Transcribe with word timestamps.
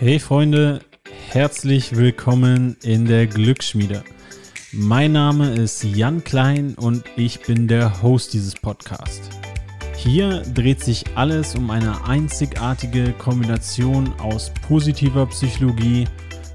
Hey 0.00 0.20
Freunde, 0.20 0.78
herzlich 1.28 1.96
willkommen 1.96 2.76
in 2.84 3.04
der 3.04 3.26
Glücksschmiede. 3.26 4.04
Mein 4.70 5.10
Name 5.10 5.50
ist 5.50 5.82
Jan 5.82 6.22
Klein 6.22 6.74
und 6.76 7.02
ich 7.16 7.40
bin 7.40 7.66
der 7.66 8.00
Host 8.00 8.32
dieses 8.32 8.54
Podcasts. 8.54 9.28
Hier 9.96 10.42
dreht 10.54 10.84
sich 10.84 11.04
alles 11.16 11.56
um 11.56 11.68
eine 11.72 12.06
einzigartige 12.06 13.12
Kombination 13.14 14.12
aus 14.20 14.52
positiver 14.68 15.26
Psychologie, 15.26 16.04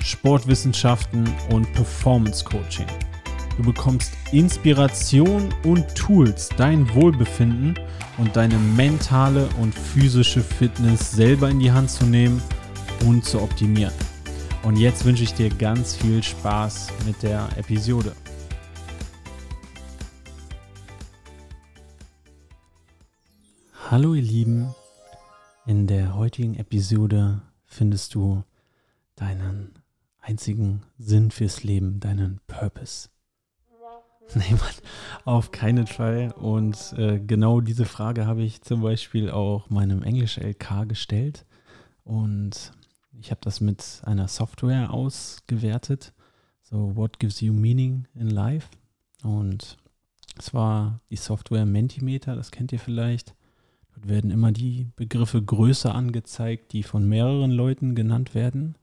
Sportwissenschaften 0.01 1.29
und 1.49 1.69
Performance 1.73 2.45
Coaching. 2.45 2.87
Du 3.57 3.63
bekommst 3.63 4.13
Inspiration 4.31 5.53
und 5.65 5.93
Tools, 5.95 6.47
dein 6.55 6.95
Wohlbefinden 6.95 7.77
und 8.17 8.37
deine 8.37 8.57
mentale 8.57 9.49
und 9.59 9.75
physische 9.75 10.39
Fitness 10.39 11.11
selber 11.11 11.49
in 11.49 11.59
die 11.59 11.73
Hand 11.73 11.91
zu 11.91 12.05
nehmen– 12.05 12.41
und 13.05 13.25
zu 13.25 13.41
optimieren. 13.41 13.93
Und 14.63 14.77
jetzt 14.77 15.03
wünsche 15.03 15.23
ich 15.23 15.33
dir 15.33 15.49
ganz 15.49 15.95
viel 15.95 16.23
Spaß 16.23 16.87
mit 17.05 17.21
der 17.21 17.49
Episode. 17.57 18.15
Hallo 23.89 24.13
ihr 24.13 24.21
Lieben, 24.21 24.73
in 25.65 25.85
der 25.85 26.15
heutigen 26.15 26.55
Episode 26.55 27.41
findest 27.65 28.15
du 28.15 28.43
deinen 29.15 29.73
einzigen 30.21 30.83
Sinn 30.97 31.31
fürs 31.31 31.63
Leben, 31.63 31.99
deinen 31.99 32.39
Purpose. 32.47 33.09
Nee, 34.35 34.51
Mann, 34.51 34.73
auf 35.25 35.51
keinen 35.51 35.85
Fall. 35.85 36.31
Und 36.31 36.95
äh, 36.97 37.19
genau 37.19 37.59
diese 37.59 37.83
Frage 37.83 38.25
habe 38.25 38.41
ich 38.41 38.61
zum 38.61 38.81
Beispiel 38.81 39.29
auch 39.29 39.69
meinem 39.69 40.01
Englisch-LK 40.01 40.87
gestellt. 40.87 41.45
Und 42.05 42.71
ich 43.19 43.31
habe 43.31 43.41
das 43.41 43.61
mit 43.61 44.01
einer 44.03 44.27
Software 44.27 44.91
ausgewertet. 44.91 46.13
So, 46.63 46.95
what 46.95 47.19
gives 47.19 47.41
you 47.41 47.53
meaning 47.53 48.07
in 48.15 48.29
life? 48.29 48.69
Und 49.23 49.77
es 50.37 50.53
war 50.53 50.99
die 51.09 51.15
Software 51.15 51.65
Mentimeter, 51.65 52.35
das 52.35 52.51
kennt 52.51 52.71
ihr 52.71 52.79
vielleicht. 52.79 53.35
Dort 53.93 54.07
werden 54.07 54.31
immer 54.31 54.51
die 54.51 54.87
Begriffe 54.95 55.41
größer 55.41 55.93
angezeigt, 55.93 56.73
die 56.73 56.83
von 56.83 57.07
mehreren 57.07 57.51
Leuten 57.51 57.95
genannt 57.95 58.33
werden. 58.33 58.75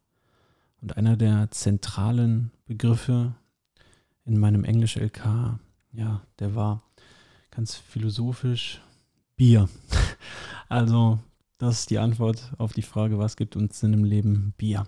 Und 0.81 0.97
einer 0.97 1.17
der 1.17 1.51
zentralen 1.51 2.53
Begriffe 2.67 3.35
in 4.25 4.39
meinem 4.39 4.65
Englisch-LK, 4.65 5.59
ja, 5.93 6.23
der 6.39 6.55
war 6.55 6.83
ganz 7.51 7.75
philosophisch 7.77 8.81
Bier. 9.37 9.69
Also 10.69 11.19
das 11.61 11.81
ist 11.81 11.91
die 11.91 11.99
Antwort 11.99 12.53
auf 12.57 12.73
die 12.73 12.81
Frage, 12.81 13.19
was 13.19 13.37
gibt 13.37 13.55
uns 13.55 13.79
Sinn 13.79 13.93
im 13.93 14.03
Leben? 14.03 14.55
Bier. 14.57 14.87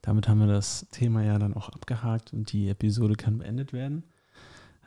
Damit 0.00 0.26
haben 0.26 0.40
wir 0.40 0.46
das 0.46 0.86
Thema 0.90 1.22
ja 1.22 1.38
dann 1.38 1.52
auch 1.52 1.68
abgehakt 1.68 2.32
und 2.32 2.50
die 2.50 2.68
Episode 2.68 3.14
kann 3.14 3.36
beendet 3.36 3.74
werden. 3.74 4.04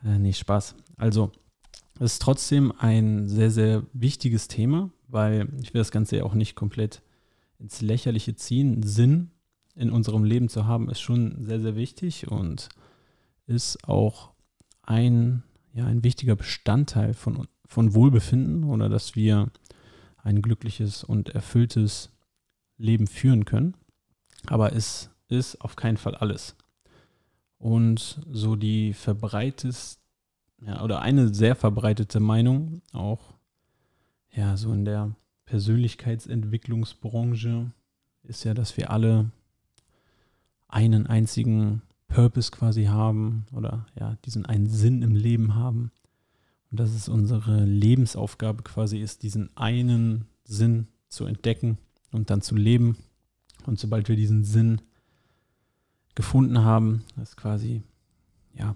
Äh, 0.04 0.18
nee, 0.18 0.34
Spaß. 0.34 0.74
Also, 0.98 1.32
es 2.00 2.14
ist 2.14 2.24
trotzdem 2.24 2.74
ein 2.76 3.28
sehr, 3.28 3.52
sehr 3.52 3.84
wichtiges 3.94 4.48
Thema, 4.48 4.90
weil 5.10 5.48
ich 5.62 5.76
will 5.76 5.82
das 5.82 5.92
Ganze 5.92 6.18
ja 6.18 6.24
auch 6.24 6.34
nicht 6.34 6.56
komplett 6.56 7.04
ins 7.60 7.82
Lächerliche 7.82 8.36
ziehen. 8.36 8.82
Sinn 8.82 9.30
in 9.76 9.92
unserem 9.92 10.24
Leben 10.24 10.50
zu 10.50 10.66
haben, 10.66 10.90
ist 10.90 11.02
schon 11.02 11.46
sehr, 11.46 11.62
sehr 11.62 11.76
wichtig 11.76 12.32
und 12.32 12.70
ist 13.46 13.88
auch 13.88 14.32
ein, 14.82 15.44
ja, 15.72 15.86
ein 15.86 16.04
wichtiger 16.04 16.36
Bestandteil 16.36 17.14
von, 17.14 17.48
von 17.68 17.94
Wohlbefinden 17.94 18.64
oder 18.64 18.90
dass 18.90 19.16
wir 19.16 19.52
ein 20.24 20.42
glückliches 20.42 21.04
und 21.04 21.30
erfülltes 21.30 22.10
Leben 22.78 23.06
führen 23.08 23.46
können. 23.46 23.76
Aber 24.48 24.74
es 24.74 25.12
ist 25.28 25.62
auf 25.62 25.76
keinen 25.76 25.98
Fall 25.98 26.16
alles. 26.16 26.56
Und 27.58 28.22
so 28.32 28.56
die 28.56 28.94
verbreitest, 28.94 30.00
ja, 30.66 30.82
oder 30.84 31.02
eine 31.02 31.34
sehr 31.34 31.56
verbreitete 31.56 32.20
Meinung, 32.20 32.82
auch 32.92 33.34
ja, 34.32 34.58
so 34.58 34.74
in 34.74 34.86
der 34.86 35.16
Persönlichkeitsentwicklungsbranche, 35.46 37.72
ist 38.24 38.44
ja, 38.44 38.54
dass 38.54 38.78
wir 38.78 38.92
alle 38.92 39.32
einen 40.68 41.08
einzigen 41.08 41.82
Purpose 42.08 42.52
quasi 42.52 42.84
haben 42.86 43.48
oder 43.52 43.88
ja, 44.00 44.16
diesen 44.26 44.46
einen 44.46 44.68
Sinn 44.68 45.02
im 45.02 45.16
Leben 45.16 45.56
haben. 45.56 45.92
Und 46.72 46.80
dass 46.80 46.94
es 46.94 47.10
unsere 47.10 47.66
Lebensaufgabe 47.66 48.64
quasi 48.64 49.00
ist, 49.00 49.24
diesen 49.24 49.56
einen 49.58 50.26
Sinn 50.46 50.88
zu 51.10 51.26
entdecken 51.26 51.78
und 52.12 52.30
dann 52.30 52.42
zu 52.42 52.56
leben. 52.56 52.98
Und 53.66 53.80
sobald 53.80 54.08
wir 54.08 54.16
diesen 54.16 54.44
Sinn 54.46 54.82
gefunden 56.16 56.64
haben, 56.64 57.04
ist 57.22 57.38
quasi 57.38 57.84
ja 58.54 58.76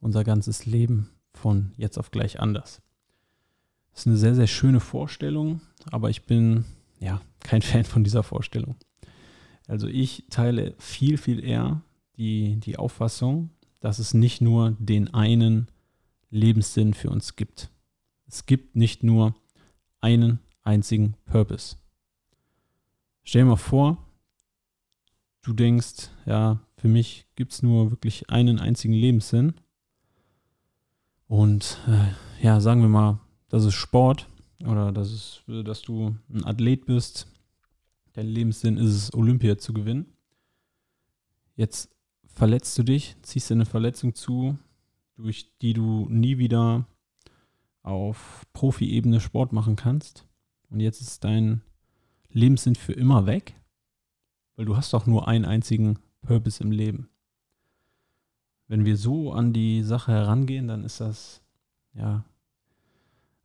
unser 0.00 0.24
ganzes 0.24 0.66
Leben 0.66 1.10
von 1.32 1.72
jetzt 1.76 1.98
auf 1.98 2.10
gleich 2.10 2.40
anders. 2.40 2.80
Das 3.92 4.02
ist 4.02 4.06
eine 4.06 4.16
sehr, 4.16 4.34
sehr 4.34 4.46
schöne 4.46 4.80
Vorstellung, 4.80 5.60
aber 5.90 6.10
ich 6.10 6.24
bin 6.24 6.64
ja 7.00 7.20
kein 7.40 7.62
Fan 7.62 7.84
von 7.84 8.04
dieser 8.04 8.22
Vorstellung. 8.22 8.76
Also 9.66 9.86
ich 9.86 10.24
teile 10.30 10.74
viel, 10.78 11.16
viel 11.16 11.42
eher 11.42 11.82
die, 12.16 12.56
die 12.56 12.76
Auffassung, 12.76 13.50
dass 13.80 13.98
es 13.98 14.14
nicht 14.14 14.40
nur 14.40 14.76
den 14.78 15.12
einen 15.12 15.68
Lebenssinn 16.34 16.94
für 16.94 17.10
uns 17.10 17.36
gibt. 17.36 17.70
Es 18.26 18.46
gibt 18.46 18.76
nicht 18.76 19.02
nur 19.02 19.34
einen 20.00 20.40
einzigen 20.62 21.14
Purpose. 21.24 21.76
Stell 23.22 23.42
dir 23.42 23.50
mal 23.50 23.56
vor, 23.56 23.98
du 25.42 25.52
denkst, 25.52 26.10
ja, 26.26 26.60
für 26.76 26.88
mich 26.88 27.26
gibt 27.36 27.52
es 27.52 27.62
nur 27.62 27.90
wirklich 27.90 28.28
einen 28.30 28.58
einzigen 28.58 28.94
Lebenssinn. 28.94 29.54
Und 31.26 31.78
äh, 31.86 32.44
ja, 32.44 32.60
sagen 32.60 32.82
wir 32.82 32.88
mal, 32.88 33.20
das 33.48 33.64
ist 33.64 33.74
Sport 33.74 34.28
oder 34.66 34.92
das 34.92 35.12
ist, 35.12 35.44
dass 35.46 35.82
du 35.82 36.16
ein 36.28 36.44
Athlet 36.44 36.84
bist. 36.86 37.28
Dein 38.12 38.26
Lebenssinn 38.26 38.76
ist 38.76 38.90
es, 38.90 39.14
Olympia 39.14 39.56
zu 39.56 39.72
gewinnen. 39.72 40.12
Jetzt 41.56 41.94
verletzt 42.26 42.76
du 42.76 42.82
dich, 42.82 43.16
ziehst 43.22 43.50
dir 43.50 43.54
eine 43.54 43.66
Verletzung 43.66 44.14
zu, 44.14 44.58
durch 45.16 45.56
die 45.58 45.72
du 45.72 46.06
nie 46.08 46.38
wieder 46.38 46.86
auf 47.82 48.46
Profi-Ebene 48.52 49.20
Sport 49.20 49.52
machen 49.52 49.76
kannst. 49.76 50.26
Und 50.70 50.80
jetzt 50.80 51.00
ist 51.00 51.24
dein 51.24 51.62
Lebenssinn 52.30 52.74
für 52.74 52.92
immer 52.92 53.26
weg, 53.26 53.54
weil 54.56 54.64
du 54.64 54.76
hast 54.76 54.92
doch 54.92 55.06
nur 55.06 55.28
einen 55.28 55.44
einzigen 55.44 55.98
Purpose 56.22 56.62
im 56.62 56.72
Leben. 56.72 57.08
Wenn 58.66 58.84
wir 58.84 58.96
so 58.96 59.32
an 59.32 59.52
die 59.52 59.82
Sache 59.82 60.12
herangehen, 60.12 60.66
dann 60.66 60.84
ist 60.84 61.00
das 61.00 61.42
ja 61.92 62.24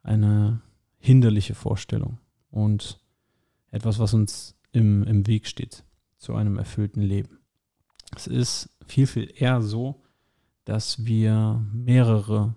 eine 0.02 0.62
hinderliche 0.98 1.56
Vorstellung 1.56 2.18
und 2.50 3.00
etwas, 3.70 4.00
was 4.00 4.14
uns 4.14 4.56
im, 4.72 5.04
im 5.04 5.28
Weg 5.28 5.48
steht 5.48 5.84
zu 6.18 6.36
einem 6.36 6.58
erfüllten 6.58 7.02
Leben. 7.02 7.40
Es 8.16 8.28
ist 8.28 8.70
viel, 8.88 9.08
viel 9.08 9.32
eher 9.36 9.62
so, 9.62 10.02
dass 10.70 11.04
wir 11.04 11.66
mehrere 11.74 12.56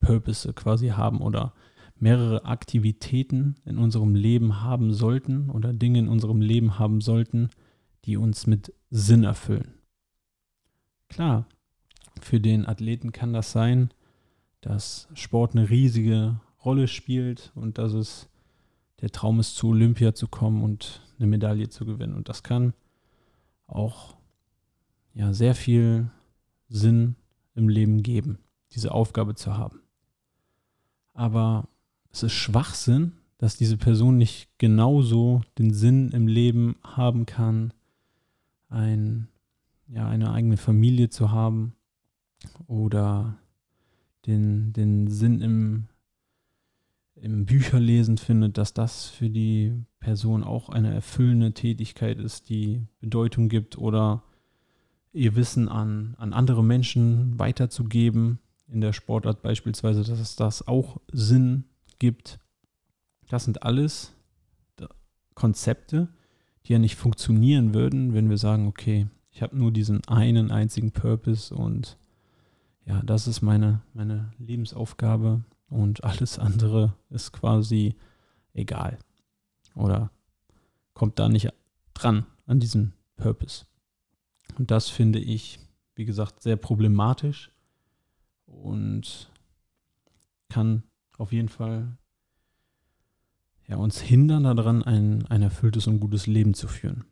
Purpose 0.00 0.50
quasi 0.54 0.88
haben 0.88 1.20
oder 1.20 1.52
mehrere 1.96 2.46
Aktivitäten 2.46 3.56
in 3.66 3.76
unserem 3.76 4.14
Leben 4.14 4.62
haben 4.62 4.90
sollten 4.90 5.50
oder 5.50 5.74
Dinge 5.74 5.98
in 5.98 6.08
unserem 6.08 6.40
Leben 6.40 6.78
haben 6.78 7.02
sollten, 7.02 7.50
die 8.06 8.16
uns 8.16 8.46
mit 8.46 8.72
Sinn 8.88 9.22
erfüllen. 9.22 9.74
Klar, 11.08 11.46
für 12.22 12.40
den 12.40 12.66
Athleten 12.66 13.12
kann 13.12 13.34
das 13.34 13.52
sein, 13.52 13.90
dass 14.62 15.06
Sport 15.12 15.54
eine 15.54 15.68
riesige 15.68 16.40
Rolle 16.64 16.88
spielt 16.88 17.52
und 17.54 17.76
dass 17.76 17.92
es 17.92 18.30
der 19.02 19.10
Traum 19.10 19.40
ist, 19.40 19.56
zu 19.56 19.68
Olympia 19.68 20.14
zu 20.14 20.26
kommen 20.26 20.62
und 20.62 21.02
eine 21.18 21.26
Medaille 21.26 21.68
zu 21.68 21.84
gewinnen. 21.84 22.14
Und 22.14 22.30
das 22.30 22.42
kann 22.42 22.72
auch 23.66 24.16
ja, 25.12 25.34
sehr 25.34 25.54
viel 25.54 26.10
Sinn 26.68 27.16
im 27.54 27.68
Leben 27.68 28.02
geben, 28.02 28.38
diese 28.72 28.92
Aufgabe 28.92 29.34
zu 29.34 29.56
haben. 29.56 29.80
Aber 31.12 31.68
es 32.10 32.22
ist 32.22 32.32
Schwachsinn, 32.32 33.12
dass 33.38 33.56
diese 33.56 33.76
Person 33.76 34.16
nicht 34.16 34.48
genauso 34.58 35.42
den 35.58 35.72
Sinn 35.72 36.10
im 36.10 36.26
Leben 36.26 36.76
haben 36.82 37.26
kann, 37.26 37.72
ein, 38.68 39.28
ja, 39.86 40.08
eine 40.08 40.32
eigene 40.32 40.56
Familie 40.56 41.10
zu 41.10 41.30
haben 41.30 41.74
oder 42.66 43.38
den, 44.26 44.72
den 44.72 45.08
Sinn 45.08 45.40
im, 45.40 45.88
im 47.14 47.44
Bücherlesen 47.44 48.18
findet, 48.18 48.58
dass 48.58 48.74
das 48.74 49.06
für 49.06 49.30
die 49.30 49.84
Person 50.00 50.42
auch 50.42 50.68
eine 50.68 50.92
erfüllende 50.92 51.52
Tätigkeit 51.52 52.18
ist, 52.18 52.48
die 52.48 52.86
Bedeutung 53.00 53.48
gibt 53.48 53.78
oder 53.78 54.22
ihr 55.14 55.36
Wissen 55.36 55.68
an, 55.68 56.14
an 56.18 56.32
andere 56.32 56.62
Menschen 56.62 57.38
weiterzugeben. 57.38 58.38
In 58.66 58.80
der 58.80 58.92
Sportart 58.92 59.42
beispielsweise, 59.42 60.02
dass 60.02 60.18
es 60.18 60.36
das 60.36 60.66
auch 60.66 61.00
Sinn 61.12 61.64
gibt. 61.98 62.38
Das 63.28 63.44
sind 63.44 63.62
alles 63.62 64.12
Konzepte, 65.34 66.08
die 66.66 66.72
ja 66.72 66.78
nicht 66.78 66.96
funktionieren 66.96 67.74
würden, 67.74 68.14
wenn 68.14 68.30
wir 68.30 68.38
sagen, 68.38 68.66
okay, 68.66 69.08
ich 69.30 69.42
habe 69.42 69.56
nur 69.56 69.72
diesen 69.72 70.06
einen 70.06 70.50
einzigen 70.50 70.92
Purpose 70.92 71.54
und 71.54 71.98
ja, 72.86 73.02
das 73.02 73.26
ist 73.26 73.42
meine, 73.42 73.82
meine 73.92 74.32
Lebensaufgabe 74.38 75.42
und 75.68 76.04
alles 76.04 76.38
andere 76.38 76.94
ist 77.10 77.32
quasi 77.32 77.96
egal 78.52 78.98
oder 79.74 80.10
kommt 80.92 81.18
da 81.18 81.28
nicht 81.28 81.52
dran 81.94 82.26
an 82.46 82.60
diesen 82.60 82.92
Purpose. 83.16 83.64
Und 84.58 84.70
das 84.70 84.88
finde 84.88 85.18
ich, 85.18 85.58
wie 85.94 86.04
gesagt, 86.04 86.42
sehr 86.42 86.56
problematisch 86.56 87.50
und 88.46 89.30
kann 90.48 90.82
auf 91.18 91.32
jeden 91.32 91.48
Fall 91.48 91.96
ja, 93.66 93.76
uns 93.76 94.00
hindern 94.00 94.44
daran, 94.44 94.82
ein, 94.82 95.26
ein 95.26 95.42
erfülltes 95.42 95.86
und 95.86 96.00
gutes 96.00 96.26
Leben 96.26 96.54
zu 96.54 96.68
führen. 96.68 97.04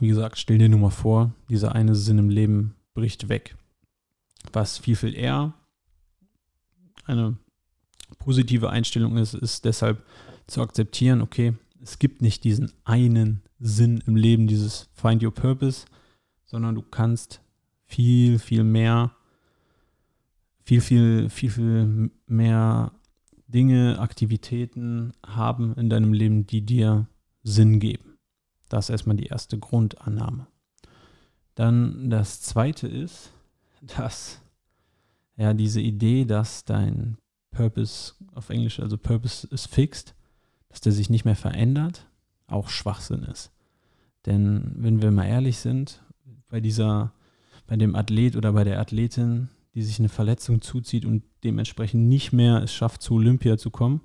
Wie 0.00 0.08
gesagt, 0.08 0.38
stell 0.38 0.58
dir 0.58 0.68
nur 0.68 0.80
mal 0.80 0.90
vor, 0.90 1.32
dieser 1.48 1.74
eine 1.74 1.94
Sinn 1.94 2.18
im 2.18 2.28
Leben 2.28 2.74
bricht 2.94 3.28
weg. 3.28 3.56
Was 4.52 4.78
viel, 4.78 4.96
viel 4.96 5.14
eher 5.14 5.54
eine 7.04 7.36
positive 8.18 8.70
Einstellung 8.70 9.16
ist, 9.16 9.34
ist 9.34 9.64
deshalb 9.64 10.04
zu 10.46 10.60
akzeptieren, 10.62 11.20
okay, 11.20 11.54
es 11.82 11.98
gibt 11.98 12.22
nicht 12.22 12.44
diesen 12.44 12.72
einen 12.84 13.42
Sinn 13.58 14.02
im 14.06 14.16
Leben, 14.16 14.46
dieses 14.46 14.88
Find 14.92 15.22
Your 15.22 15.34
Purpose, 15.34 15.86
sondern 16.46 16.74
du 16.74 16.82
kannst 16.82 17.42
viel, 17.84 18.38
viel 18.38 18.64
mehr, 18.64 19.12
viel, 20.64 20.80
viel, 20.80 21.28
viel, 21.28 21.50
viel 21.50 22.10
mehr 22.26 22.92
Dinge, 23.48 23.98
Aktivitäten 23.98 25.12
haben 25.24 25.74
in 25.74 25.88
deinem 25.88 26.12
Leben, 26.12 26.46
die 26.46 26.62
dir 26.62 27.06
Sinn 27.42 27.78
geben. 27.78 28.18
Das 28.68 28.86
ist 28.86 28.90
erstmal 28.90 29.16
die 29.16 29.26
erste 29.26 29.58
Grundannahme. 29.58 30.46
Dann 31.54 32.10
das 32.10 32.42
zweite 32.42 32.88
ist, 32.88 33.32
dass 33.96 34.40
ja 35.36 35.54
diese 35.54 35.80
Idee, 35.80 36.24
dass 36.24 36.64
dein 36.64 37.18
Purpose 37.50 38.14
auf 38.34 38.50
Englisch, 38.50 38.80
also 38.80 38.98
Purpose 38.98 39.46
ist 39.46 39.68
fixed, 39.68 40.14
dass 40.68 40.80
der 40.80 40.92
sich 40.92 41.08
nicht 41.08 41.24
mehr 41.24 41.36
verändert, 41.36 42.06
auch 42.46 42.68
Schwachsinn 42.68 43.22
ist. 43.22 43.52
Denn 44.26 44.72
wenn 44.76 45.00
wir 45.00 45.10
mal 45.12 45.26
ehrlich 45.26 45.58
sind, 45.58 46.02
bei 46.48 46.60
dieser, 46.60 47.12
bei 47.66 47.76
dem 47.76 47.94
Athlet 47.94 48.36
oder 48.36 48.52
bei 48.52 48.64
der 48.64 48.80
Athletin, 48.80 49.48
die 49.74 49.82
sich 49.82 49.98
eine 49.98 50.08
Verletzung 50.08 50.62
zuzieht 50.62 51.04
und 51.04 51.22
dementsprechend 51.44 52.08
nicht 52.08 52.32
mehr 52.32 52.62
es 52.62 52.72
schafft, 52.72 53.02
zu 53.02 53.14
Olympia 53.14 53.58
zu 53.58 53.70
kommen, 53.70 54.00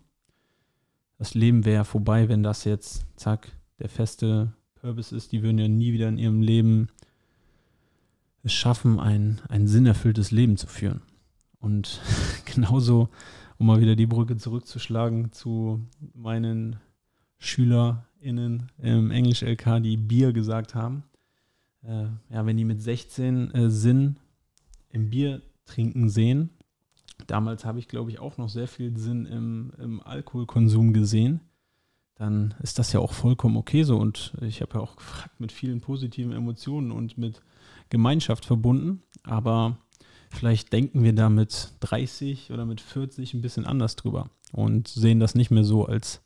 das 1.17 1.33
Leben 1.33 1.65
wäre 1.65 1.85
vorbei, 1.85 2.29
wenn 2.29 2.43
das 2.43 2.63
jetzt, 2.63 3.05
zack, 3.15 3.51
der 3.79 3.89
feste 3.89 4.53
Purpose 4.73 5.15
ist. 5.15 5.31
Die 5.31 5.43
würden 5.43 5.59
ja 5.59 5.67
nie 5.67 5.93
wieder 5.93 6.09
in 6.09 6.17
ihrem 6.17 6.41
Leben 6.41 6.89
es 8.43 8.53
schaffen, 8.53 8.99
ein, 8.99 9.39
ein 9.47 9.67
sinnerfülltes 9.67 10.31
Leben 10.31 10.57
zu 10.57 10.65
führen. 10.65 11.01
Und 11.59 12.01
genauso 12.45 13.09
um 13.61 13.67
mal 13.67 13.79
wieder 13.79 13.95
die 13.95 14.07
Brücke 14.07 14.38
zurückzuschlagen 14.38 15.31
zu 15.31 15.85
meinen 16.15 16.77
SchülerInnen 17.38 18.71
im 18.79 19.11
Englisch-LK, 19.11 19.83
die 19.83 19.97
Bier 19.97 20.33
gesagt 20.33 20.73
haben. 20.73 21.03
Äh, 21.83 22.05
ja, 22.29 22.45
wenn 22.45 22.57
die 22.57 22.65
mit 22.65 22.81
16 22.81 23.53
äh, 23.53 23.69
Sinn 23.69 24.17
im 24.89 25.09
Bier 25.09 25.41
trinken 25.65 26.09
sehen, 26.09 26.49
damals 27.27 27.65
habe 27.65 27.79
ich, 27.79 27.87
glaube 27.87 28.11
ich, 28.11 28.19
auch 28.19 28.37
noch 28.37 28.49
sehr 28.49 28.67
viel 28.67 28.97
Sinn 28.97 29.25
im, 29.25 29.73
im 29.79 30.01
Alkoholkonsum 30.01 30.93
gesehen, 30.93 31.41
dann 32.15 32.53
ist 32.61 32.77
das 32.77 32.93
ja 32.93 32.99
auch 32.99 33.13
vollkommen 33.13 33.57
okay 33.57 33.83
so. 33.83 33.97
Und 33.97 34.33
ich 34.41 34.61
habe 34.61 34.75
ja 34.75 34.79
auch 34.81 34.95
gefragt, 34.95 35.39
mit 35.39 35.51
vielen 35.51 35.81
positiven 35.81 36.33
Emotionen 36.33 36.91
und 36.91 37.17
mit 37.17 37.41
Gemeinschaft 37.89 38.45
verbunden. 38.45 39.01
Aber 39.23 39.77
Vielleicht 40.31 40.71
denken 40.71 41.03
wir 41.03 41.13
da 41.13 41.29
mit 41.29 41.73
30 41.81 42.51
oder 42.51 42.65
mit 42.65 42.79
40 42.79 43.33
ein 43.33 43.41
bisschen 43.41 43.65
anders 43.65 43.97
drüber 43.97 44.29
und 44.53 44.87
sehen 44.87 45.19
das 45.19 45.35
nicht 45.35 45.51
mehr 45.51 45.65
so 45.65 45.85
als, 45.85 46.21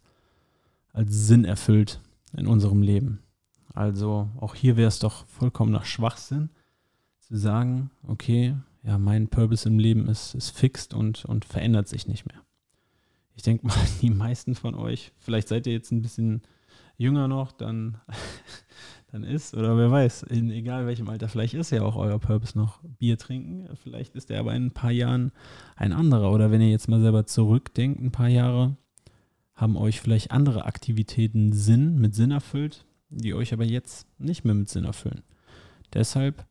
als 0.94 1.28
Sinn 1.28 1.44
erfüllt 1.44 2.00
in 2.38 2.46
unserem 2.46 2.84
Leben. 2.84 3.20
Also 3.76 4.30
auch 4.38 4.56
hier 4.56 4.78
wäre 4.78 4.88
es 4.88 5.00
doch 5.00 5.26
vollkommen 5.28 5.72
nach 5.72 5.86
Schwachsinn 5.86 6.50
zu 7.20 7.38
sagen, 7.38 7.92
okay, 8.08 8.56
ja, 8.84 8.98
mein 8.98 9.28
Purpose 9.28 9.68
im 9.68 9.80
Leben 9.80 10.08
ist, 10.08 10.36
ist 10.36 10.52
fixed 10.52 10.94
und, 10.94 11.26
und 11.26 11.46
verändert 11.46 11.88
sich 11.88 12.08
nicht 12.08 12.26
mehr. 12.26 12.42
Ich 13.36 13.44
denke 13.44 13.68
mal, 13.68 13.76
die 14.02 14.12
meisten 14.12 14.56
von 14.56 14.76
euch, 14.76 15.12
vielleicht 15.18 15.48
seid 15.48 15.68
ihr 15.68 15.74
jetzt 15.74 15.92
ein 15.92 16.02
bisschen 16.02 16.42
jünger 16.98 17.28
noch, 17.28 17.52
dann 17.52 18.00
dann 19.16 19.24
ist. 19.24 19.56
Oder 19.56 19.78
wer 19.78 19.90
weiß, 19.92 20.24
in 20.24 20.52
egal 20.52 20.86
welchem 20.86 21.10
Alter, 21.10 21.30
vielleicht 21.30 21.54
ist 21.54 21.72
ja 21.72 21.84
auch 21.84 21.96
euer 21.96 22.20
Purpose 22.20 22.58
noch 22.58 22.82
Bier 22.84 23.18
trinken. 23.18 23.70
Vielleicht 23.82 24.14
ist 24.16 24.30
der 24.30 24.42
aber 24.42 24.54
in 24.54 24.68
ein 24.68 24.72
paar 24.72 24.92
Jahren 24.92 25.32
ein 25.76 25.94
anderer. 25.94 26.32
Oder 26.32 26.52
wenn 26.52 26.62
ihr 26.62 26.70
jetzt 26.70 26.90
mal 26.90 27.02
selber 27.02 27.26
zurückdenkt, 27.26 28.02
ein 28.02 28.12
paar 28.12 28.28
Jahre, 28.28 28.76
haben 29.56 29.78
euch 29.78 30.02
vielleicht 30.02 30.32
andere 30.32 30.66
Aktivitäten 30.66 31.54
Sinn, 31.54 31.98
mit 31.98 32.14
Sinn 32.14 32.32
erfüllt, 32.32 32.86
die 33.16 33.34
euch 33.34 33.54
aber 33.54 33.64
jetzt 33.64 34.08
nicht 34.18 34.46
mehr 34.46 34.54
mit 34.54 34.70
Sinn 34.70 34.86
erfüllen. 34.86 35.24
Deshalb 35.94 36.46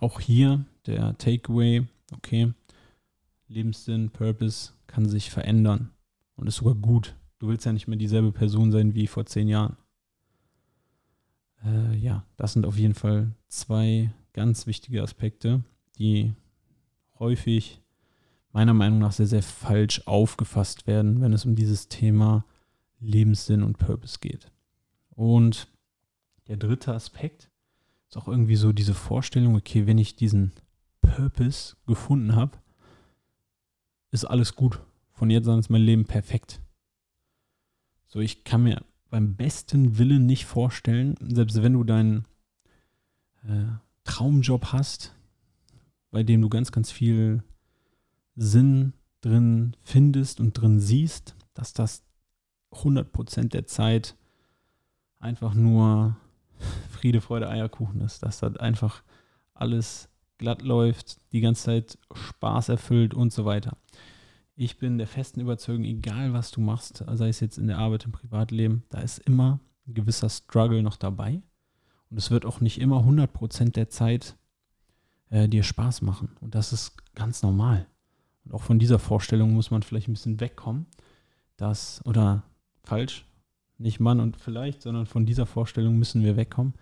auch 0.00 0.20
hier 0.20 0.64
der 0.86 1.16
Takeaway, 1.18 1.86
okay, 2.14 2.52
Lebenssinn, 3.48 4.10
Purpose 4.10 4.72
kann 4.86 5.08
sich 5.08 5.30
verändern 5.30 5.90
und 6.36 6.46
ist 6.46 6.56
sogar 6.56 6.74
gut. 6.74 7.14
Du 7.38 7.48
willst 7.48 7.66
ja 7.66 7.72
nicht 7.72 7.88
mehr 7.88 7.98
dieselbe 7.98 8.32
Person 8.32 8.72
sein 8.72 8.94
wie 8.94 9.06
vor 9.06 9.26
zehn 9.26 9.48
Jahren. 9.48 9.76
Äh, 11.64 11.96
ja, 11.96 12.24
das 12.36 12.52
sind 12.52 12.66
auf 12.66 12.78
jeden 12.78 12.94
Fall 12.94 13.32
zwei 13.48 14.12
ganz 14.32 14.66
wichtige 14.66 15.02
Aspekte, 15.02 15.62
die 15.98 16.32
häufig 17.18 17.80
meiner 18.52 18.74
Meinung 18.74 18.98
nach 18.98 19.12
sehr, 19.12 19.26
sehr 19.26 19.42
falsch 19.42 20.02
aufgefasst 20.06 20.86
werden, 20.86 21.20
wenn 21.20 21.32
es 21.32 21.44
um 21.44 21.54
dieses 21.54 21.88
Thema 21.88 22.44
Lebenssinn 23.00 23.62
und 23.62 23.78
Purpose 23.78 24.18
geht. 24.20 24.50
Und 25.10 25.68
der 26.48 26.56
dritte 26.56 26.94
Aspekt 26.94 27.50
ist 28.08 28.16
auch 28.16 28.28
irgendwie 28.28 28.56
so 28.56 28.72
diese 28.72 28.94
Vorstellung, 28.94 29.56
okay, 29.56 29.86
wenn 29.86 29.98
ich 29.98 30.16
diesen 30.16 30.52
Purpose 31.00 31.76
gefunden 31.86 32.34
habe, 32.36 32.58
ist 34.10 34.24
alles 34.24 34.54
gut. 34.54 34.80
Von 35.12 35.30
jetzt 35.30 35.48
an 35.48 35.58
ist 35.58 35.70
mein 35.70 35.82
Leben 35.82 36.04
perfekt. 36.04 36.60
So, 38.06 38.20
ich 38.20 38.44
kann 38.44 38.64
mir 38.64 38.84
beim 39.08 39.36
besten 39.36 39.98
Willen 39.98 40.26
nicht 40.26 40.46
vorstellen, 40.46 41.14
selbst 41.20 41.62
wenn 41.62 41.72
du 41.74 41.84
deinen 41.84 42.26
äh, 43.46 43.64
Traumjob 44.04 44.66
hast, 44.72 45.14
bei 46.10 46.22
dem 46.22 46.42
du 46.42 46.48
ganz, 46.48 46.72
ganz 46.72 46.90
viel 46.90 47.42
Sinn 48.36 48.92
drin 49.20 49.76
findest 49.82 50.40
und 50.40 50.52
drin 50.52 50.80
siehst, 50.80 51.34
dass 51.54 51.72
das 51.72 52.04
100% 52.72 53.48
der 53.48 53.66
Zeit 53.66 54.16
einfach 55.18 55.54
nur 55.54 56.16
Friede, 56.90 57.20
Freude, 57.20 57.48
Eierkuchen 57.48 58.00
ist, 58.00 58.22
dass 58.22 58.40
das 58.40 58.56
einfach 58.56 59.02
alles 59.54 60.08
glatt 60.38 60.62
läuft, 60.62 61.18
die 61.32 61.40
ganze 61.40 61.64
Zeit 61.64 61.98
Spaß 62.12 62.68
erfüllt 62.68 63.14
und 63.14 63.32
so 63.32 63.44
weiter. 63.44 63.76
Ich 64.54 64.78
bin 64.78 64.98
der 64.98 65.06
festen 65.06 65.40
Überzeugung, 65.40 65.84
egal 65.84 66.32
was 66.32 66.50
du 66.50 66.60
machst, 66.60 67.04
sei 67.12 67.28
es 67.28 67.40
jetzt 67.40 67.58
in 67.58 67.68
der 67.68 67.78
Arbeit, 67.78 68.04
im 68.04 68.12
Privatleben, 68.12 68.82
da 68.90 69.00
ist 69.00 69.18
immer 69.20 69.60
ein 69.86 69.94
gewisser 69.94 70.28
Struggle 70.28 70.82
noch 70.82 70.96
dabei. 70.96 71.42
Und 72.10 72.18
es 72.18 72.30
wird 72.30 72.44
auch 72.44 72.60
nicht 72.60 72.80
immer 72.80 72.98
100% 72.98 73.72
der 73.72 73.88
Zeit 73.88 74.36
äh, 75.30 75.48
dir 75.48 75.62
Spaß 75.62 76.02
machen. 76.02 76.36
Und 76.40 76.54
das 76.54 76.72
ist 76.72 76.92
ganz 77.14 77.42
normal. 77.42 77.86
Und 78.44 78.52
auch 78.52 78.62
von 78.62 78.78
dieser 78.78 78.98
Vorstellung 78.98 79.54
muss 79.54 79.70
man 79.70 79.82
vielleicht 79.82 80.08
ein 80.08 80.12
bisschen 80.12 80.40
wegkommen, 80.40 80.86
dass, 81.56 82.04
oder 82.04 82.42
falsch, 82.84 83.24
nicht 83.82 84.00
Mann 84.00 84.20
und 84.20 84.36
vielleicht, 84.36 84.82
sondern 84.82 85.06
von 85.06 85.26
dieser 85.26 85.46
Vorstellung 85.46 85.98
müssen 85.98 86.22
wir 86.22 86.36
wegkommen, 86.36 86.74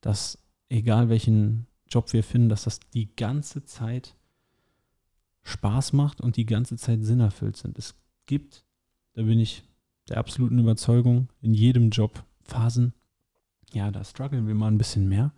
dass 0.00 0.38
egal 0.68 1.08
welchen 1.08 1.66
Job 1.88 2.12
wir 2.12 2.24
finden, 2.24 2.48
dass 2.48 2.64
das 2.64 2.80
die 2.80 3.14
ganze 3.14 3.64
Zeit 3.64 4.16
Spaß 5.42 5.92
macht 5.92 6.20
und 6.20 6.36
die 6.36 6.46
ganze 6.46 6.76
Zeit 6.76 7.04
sinnerfüllt 7.04 7.56
sind. 7.56 7.78
Es 7.78 7.94
gibt, 8.26 8.64
da 9.12 9.22
bin 9.22 9.38
ich 9.38 9.62
der 10.08 10.18
absoluten 10.18 10.58
Überzeugung, 10.58 11.28
in 11.40 11.54
jedem 11.54 11.90
Job 11.90 12.24
Phasen, 12.42 12.94
ja, 13.72 13.90
da 13.90 14.04
strugglen 14.04 14.46
wir 14.46 14.54
mal 14.54 14.70
ein 14.70 14.78
bisschen 14.78 15.08
mehr. 15.08 15.32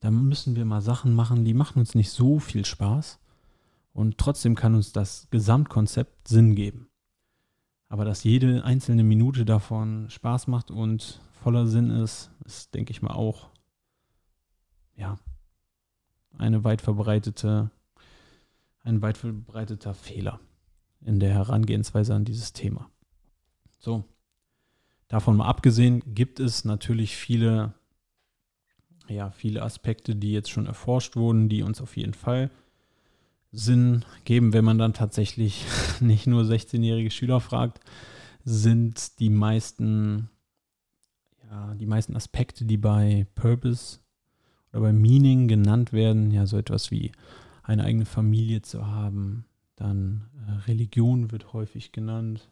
Da 0.00 0.10
müssen 0.10 0.56
wir 0.56 0.64
mal 0.64 0.80
Sachen 0.80 1.14
machen, 1.14 1.44
die 1.44 1.54
machen 1.54 1.78
uns 1.78 1.94
nicht 1.94 2.10
so 2.10 2.38
viel 2.38 2.64
Spaß. 2.64 3.18
Und 3.92 4.18
trotzdem 4.18 4.54
kann 4.54 4.74
uns 4.74 4.92
das 4.92 5.28
Gesamtkonzept 5.30 6.28
Sinn 6.28 6.54
geben. 6.54 6.89
Aber 7.90 8.06
dass 8.06 8.24
jede 8.24 8.64
einzelne 8.64 9.04
Minute 9.04 9.44
davon 9.44 10.08
Spaß 10.08 10.46
macht 10.46 10.70
und 10.70 11.20
voller 11.42 11.66
Sinn 11.66 11.90
ist, 11.90 12.30
ist, 12.46 12.74
denke 12.74 12.92
ich 12.92 13.02
mal, 13.02 13.12
auch 13.12 13.50
ja, 14.96 15.18
eine 16.38 16.64
weit 16.64 16.80
verbreitete 16.80 17.70
ein 18.82 19.02
weit 19.02 19.18
verbreiteter 19.18 19.92
Fehler 19.92 20.40
in 21.02 21.20
der 21.20 21.34
Herangehensweise 21.34 22.14
an 22.14 22.24
dieses 22.24 22.54
Thema. 22.54 22.88
So, 23.78 24.04
Davon 25.10 25.36
mal 25.36 25.48
abgesehen 25.48 26.04
gibt 26.14 26.38
es 26.38 26.64
natürlich 26.64 27.16
viele, 27.16 27.74
ja, 29.08 29.32
viele 29.32 29.62
Aspekte, 29.62 30.14
die 30.14 30.30
jetzt 30.30 30.50
schon 30.50 30.66
erforscht 30.66 31.16
wurden, 31.16 31.48
die 31.48 31.64
uns 31.64 31.80
auf 31.80 31.96
jeden 31.96 32.14
Fall 32.14 32.48
Sinn 33.52 34.04
geben, 34.24 34.52
wenn 34.52 34.64
man 34.64 34.78
dann 34.78 34.92
tatsächlich 34.92 35.64
nicht 36.00 36.26
nur 36.26 36.42
16-jährige 36.42 37.10
Schüler 37.10 37.40
fragt, 37.40 37.80
sind 38.44 39.18
die 39.18 39.30
meisten, 39.30 40.30
ja, 41.50 41.74
die 41.74 41.86
meisten 41.86 42.16
Aspekte, 42.16 42.64
die 42.64 42.78
bei 42.78 43.26
Purpose 43.34 43.98
oder 44.72 44.82
bei 44.82 44.92
Meaning 44.92 45.48
genannt 45.48 45.92
werden, 45.92 46.30
ja, 46.30 46.46
so 46.46 46.56
etwas 46.56 46.90
wie 46.90 47.12
eine 47.62 47.84
eigene 47.84 48.06
Familie 48.06 48.62
zu 48.62 48.86
haben, 48.86 49.44
dann 49.76 50.28
äh, 50.46 50.52
Religion 50.68 51.30
wird 51.30 51.52
häufig 51.52 51.92
genannt. 51.92 52.50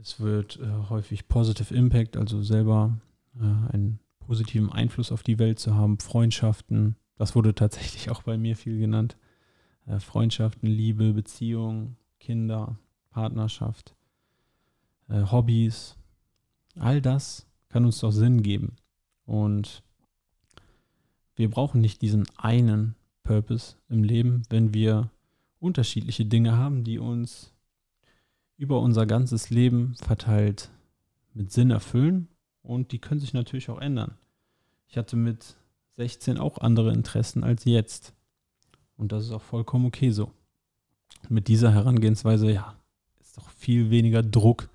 Es 0.00 0.20
wird 0.20 0.58
äh, 0.60 0.88
häufig 0.88 1.28
Positive 1.28 1.74
Impact, 1.74 2.16
also 2.16 2.42
selber 2.42 2.98
äh, 3.36 3.72
einen 3.72 4.00
positiven 4.18 4.70
Einfluss 4.70 5.12
auf 5.12 5.22
die 5.22 5.38
Welt 5.38 5.58
zu 5.58 5.74
haben, 5.74 5.98
Freundschaften, 5.98 6.96
das 7.16 7.34
wurde 7.34 7.54
tatsächlich 7.54 8.10
auch 8.10 8.22
bei 8.22 8.36
mir 8.36 8.56
viel 8.56 8.78
genannt. 8.78 9.16
Äh, 9.86 9.98
Freundschaften, 9.98 10.68
Liebe, 10.68 11.12
Beziehung, 11.12 11.96
Kinder, 12.18 12.78
Partnerschaft, 13.10 13.94
äh, 15.08 15.22
Hobbys, 15.30 15.96
all 16.76 17.00
das 17.00 17.46
kann 17.68 17.84
uns 17.84 18.00
doch 18.00 18.10
Sinn 18.10 18.42
geben. 18.42 18.76
Und 19.26 19.82
wir 21.36 21.50
brauchen 21.50 21.80
nicht 21.80 22.02
diesen 22.02 22.26
einen 22.36 22.94
Purpose 23.22 23.76
im 23.88 24.04
Leben, 24.04 24.42
wenn 24.50 24.74
wir 24.74 25.10
unterschiedliche 25.58 26.26
Dinge 26.26 26.56
haben, 26.56 26.84
die 26.84 26.98
uns 26.98 27.52
über 28.56 28.80
unser 28.80 29.06
ganzes 29.06 29.50
Leben 29.50 29.94
verteilt 29.96 30.70
mit 31.32 31.50
Sinn 31.50 31.70
erfüllen 31.70 32.28
und 32.62 32.92
die 32.92 33.00
können 33.00 33.20
sich 33.20 33.32
natürlich 33.32 33.68
auch 33.70 33.80
ändern. 33.80 34.16
Ich 34.88 34.96
hatte 34.96 35.16
mit 35.16 35.56
16 35.96 36.38
auch 36.38 36.58
andere 36.58 36.92
Interessen 36.92 37.42
als 37.42 37.64
jetzt 37.64 38.14
und 38.96 39.12
das 39.12 39.24
ist 39.24 39.32
auch 39.32 39.42
vollkommen 39.42 39.86
okay 39.86 40.10
so. 40.10 40.32
Mit 41.28 41.48
dieser 41.48 41.72
Herangehensweise, 41.72 42.50
ja, 42.50 42.78
ist 43.20 43.36
doch 43.38 43.48
viel 43.50 43.90
weniger 43.90 44.22
Druck 44.22 44.68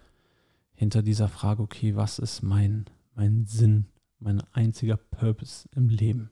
hinter 0.73 1.01
dieser 1.01 1.27
Frage, 1.27 1.61
okay, 1.61 1.95
was 1.95 2.19
ist 2.19 2.41
mein, 2.41 2.85
mein 3.15 3.45
Sinn, 3.45 3.85
mein 4.19 4.41
einziger 4.53 4.97
Purpose 4.97 5.67
im 5.75 5.89
Leben? 5.89 6.31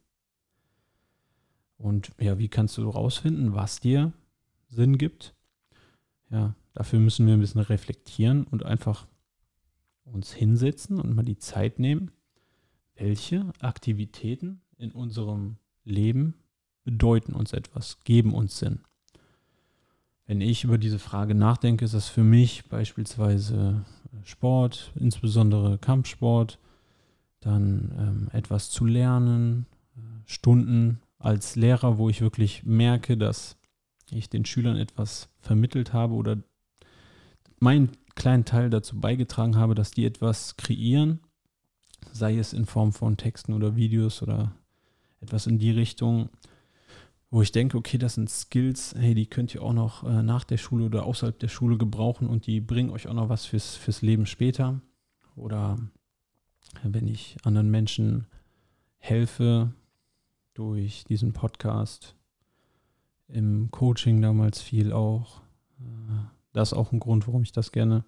Und 1.78 2.12
ja, 2.20 2.40
wie 2.40 2.48
kannst 2.48 2.78
du 2.78 2.90
rausfinden, 2.90 3.54
was 3.54 3.80
dir 3.80 4.14
Sinn 4.68 4.98
gibt? 4.98 5.36
Ja, 6.30 6.56
dafür 6.74 7.00
müssen 7.00 7.28
wir 7.28 7.34
ein 7.34 7.40
bisschen 7.40 7.62
reflektieren 7.62 8.46
und 8.46 8.66
einfach 8.66 9.08
uns 10.04 10.34
hinsetzen 10.34 11.00
und 11.00 11.16
mal 11.16 11.24
die 11.24 11.38
Zeit 11.38 11.80
nehmen, 11.80 12.12
welche 12.96 13.52
Aktivitäten 13.60 14.62
in 14.78 14.92
unserem 14.92 15.58
Leben 15.84 16.36
bedeuten 16.88 17.34
uns 17.34 17.52
etwas, 17.52 17.98
geben 18.06 18.34
uns 18.34 18.60
Sinn. 18.60 18.80
Wenn 20.26 20.40
ich 20.40 20.64
über 20.64 20.78
diese 20.78 21.00
Frage 21.00 21.36
nachdenke, 21.36 21.84
ist 21.84 21.94
das 21.94 22.08
für 22.08 22.24
mich 22.24 22.64
beispielsweise 22.70 23.84
Sport, 24.24 24.94
insbesondere 24.96 25.78
Kampfsport, 25.80 26.60
dann 27.42 27.92
ähm, 28.00 28.30
etwas 28.32 28.70
zu 28.70 28.86
lernen, 28.86 29.66
äh, 29.98 30.00
Stunden 30.26 31.02
als 31.20 31.58
Lehrer, 31.58 31.98
wo 31.98 32.10
ich 32.10 32.22
wirklich 32.22 32.64
merke, 32.64 33.18
dass 33.18 33.58
ich 34.10 34.30
den 34.30 34.46
Schülern 34.46 34.78
etwas 34.78 35.28
vermittelt 35.42 35.92
habe 35.92 36.14
oder 36.14 36.38
meinen 37.60 37.92
kleinen 38.16 38.46
Teil 38.46 38.70
dazu 38.70 38.98
beigetragen 38.98 39.58
habe, 39.58 39.76
dass 39.76 39.92
die 39.92 40.06
etwas 40.06 40.56
kreieren, 40.56 41.20
sei 42.14 42.38
es 42.38 42.54
in 42.54 42.66
Form 42.66 42.94
von 42.94 43.18
Texten 43.18 43.52
oder 43.52 43.76
Videos 43.76 44.22
oder 44.22 44.54
etwas 45.20 45.48
in 45.48 45.60
die 45.60 45.72
Richtung, 45.72 46.30
wo 47.30 47.42
ich 47.42 47.52
denke, 47.52 47.78
okay, 47.78 47.98
das 47.98 48.16
sind 48.16 48.30
Skills, 48.30 48.96
hey, 48.98 49.14
die 49.14 49.28
könnt 49.28 49.54
ihr 49.54 49.62
auch 49.62 49.74
noch 49.74 50.04
äh, 50.04 50.24
nach 50.24 50.44
der 50.44 50.58
Schule 50.58 50.86
oder 50.86 51.06
außerhalb 51.06 51.38
der 51.38 51.50
Schule 51.50 51.78
gebrauchen 51.78 52.28
und 52.28 52.48
die 52.48 52.62
bringen 52.62 52.90
euch 52.90 53.08
auch 53.08 53.14
noch 53.14 53.30
was 53.30 53.46
fürs, 53.46 53.76
fürs 53.76 54.02
Leben 54.02 54.26
später. 54.26 54.82
Oder 55.36 55.78
wenn 56.84 57.08
ich 57.08 57.38
anderen 57.44 57.70
Menschen 57.70 58.28
helfe, 58.98 59.74
durch 60.58 61.04
diesen 61.04 61.34
Podcast, 61.34 62.16
im 63.28 63.70
Coaching 63.70 64.22
damals 64.24 64.60
viel 64.60 64.92
auch. 64.92 65.42
Äh, 65.80 66.26
das 66.54 66.72
ist 66.72 66.78
auch 66.78 66.92
ein 66.92 67.00
Grund, 67.00 67.28
warum 67.28 67.44
ich 67.44 67.52
das 67.52 67.72
gerne 67.72 68.04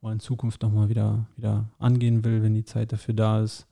mal 0.00 0.12
in 0.12 0.18
Zukunft 0.18 0.62
nochmal 0.62 0.88
wieder, 0.88 1.26
wieder 1.36 1.68
angehen 1.78 2.24
will, 2.24 2.42
wenn 2.42 2.54
die 2.54 2.64
Zeit 2.64 2.92
dafür 2.92 3.14
da 3.14 3.40
ist. 3.40 3.68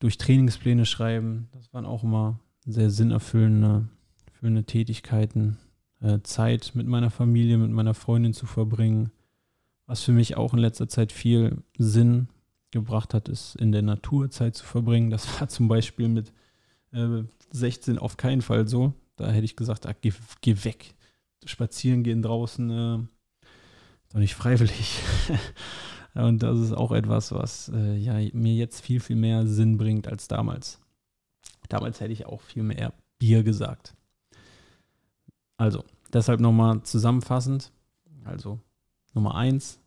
Durch 0.00 0.18
Trainingspläne 0.18 0.86
schreiben, 0.86 1.48
das 1.52 1.72
waren 1.72 1.86
auch 1.86 2.02
immer 2.02 2.40
sehr 2.64 2.90
sinnerfüllende 2.90 3.88
erfüllende 4.44 4.64
Tätigkeiten. 4.64 5.56
Äh, 6.02 6.20
Zeit 6.22 6.72
mit 6.74 6.86
meiner 6.86 7.10
Familie, 7.10 7.56
mit 7.56 7.70
meiner 7.70 7.94
Freundin 7.94 8.34
zu 8.34 8.44
verbringen. 8.44 9.10
Was 9.86 10.02
für 10.02 10.12
mich 10.12 10.36
auch 10.36 10.52
in 10.52 10.58
letzter 10.58 10.86
Zeit 10.86 11.12
viel 11.12 11.62
Sinn 11.78 12.28
gebracht 12.70 13.14
hat, 13.14 13.30
ist 13.30 13.56
in 13.56 13.72
der 13.72 13.80
Natur 13.80 14.28
Zeit 14.28 14.54
zu 14.54 14.66
verbringen. 14.66 15.08
Das 15.08 15.40
war 15.40 15.48
zum 15.48 15.66
Beispiel 15.66 16.08
mit 16.08 16.30
äh, 16.92 17.22
16 17.52 17.98
auf 17.98 18.18
keinen 18.18 18.42
Fall 18.42 18.68
so. 18.68 18.92
Da 19.16 19.30
hätte 19.30 19.46
ich 19.46 19.56
gesagt, 19.56 19.86
ah, 19.86 19.94
geh, 19.98 20.12
geh, 20.42 20.56
weg. 20.64 20.94
Spazieren 21.46 22.02
gehen 22.02 22.20
draußen, 22.20 22.70
äh, 22.70 22.98
doch 24.12 24.18
nicht 24.18 24.34
freiwillig. 24.34 24.98
Und 26.14 26.42
das 26.42 26.60
ist 26.60 26.72
auch 26.72 26.92
etwas, 26.92 27.32
was 27.32 27.70
äh, 27.74 27.96
ja, 27.96 28.14
mir 28.34 28.54
jetzt 28.54 28.82
viel, 28.82 29.00
viel 29.00 29.16
mehr 29.16 29.46
Sinn 29.46 29.78
bringt 29.78 30.06
als 30.06 30.28
damals. 30.28 30.83
Damals 31.68 32.00
hätte 32.00 32.12
ich 32.12 32.26
auch 32.26 32.40
viel 32.40 32.62
mehr 32.62 32.92
Bier 33.18 33.42
gesagt. 33.42 33.94
Also, 35.56 35.84
deshalb 36.12 36.40
nochmal 36.40 36.82
zusammenfassend. 36.82 37.72
Also, 38.24 38.58
Nummer 39.14 39.34
eins, 39.34 39.80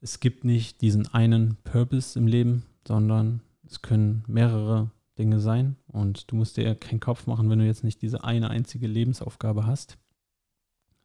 es 0.00 0.20
gibt 0.20 0.44
nicht 0.44 0.82
diesen 0.82 1.08
einen 1.08 1.56
Purpose 1.64 2.18
im 2.18 2.26
Leben, 2.26 2.64
sondern 2.86 3.40
es 3.64 3.82
können 3.82 4.22
mehrere 4.26 4.90
Dinge 5.18 5.40
sein 5.40 5.76
und 5.88 6.30
du 6.30 6.36
musst 6.36 6.56
dir 6.56 6.74
keinen 6.74 7.00
Kopf 7.00 7.26
machen, 7.26 7.48
wenn 7.48 7.58
du 7.58 7.66
jetzt 7.66 7.84
nicht 7.84 8.02
diese 8.02 8.22
eine 8.22 8.50
einzige 8.50 8.86
Lebensaufgabe 8.86 9.66
hast, 9.66 9.96